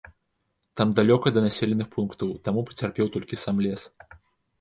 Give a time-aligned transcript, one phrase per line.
[0.79, 3.83] Там далёка да населеных пунктаў, таму пацярпеў толькі сам лес.